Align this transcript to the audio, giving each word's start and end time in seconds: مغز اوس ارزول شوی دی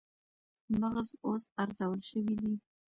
مغز 0.79 1.07
اوس 1.27 1.43
ارزول 1.61 1.99
شوی 2.09 2.35
دی 2.41 2.53